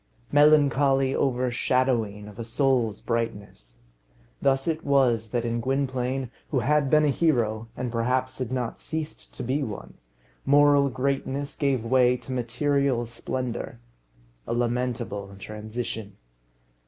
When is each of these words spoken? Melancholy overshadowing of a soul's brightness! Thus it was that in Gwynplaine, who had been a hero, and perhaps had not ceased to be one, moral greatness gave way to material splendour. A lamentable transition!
Melancholy 0.31 1.13
overshadowing 1.15 2.27
of 2.27 2.39
a 2.39 2.43
soul's 2.43 3.01
brightness! 3.01 3.81
Thus 4.41 4.67
it 4.67 4.83
was 4.83 5.29
that 5.29 5.45
in 5.45 5.61
Gwynplaine, 5.61 6.31
who 6.49 6.61
had 6.61 6.89
been 6.89 7.05
a 7.05 7.09
hero, 7.09 7.67
and 7.77 7.91
perhaps 7.91 8.39
had 8.39 8.51
not 8.51 8.81
ceased 8.81 9.31
to 9.35 9.43
be 9.43 9.61
one, 9.61 9.93
moral 10.43 10.89
greatness 10.89 11.55
gave 11.55 11.85
way 11.85 12.17
to 12.17 12.31
material 12.31 13.05
splendour. 13.05 13.77
A 14.47 14.53
lamentable 14.55 15.35
transition! 15.37 16.17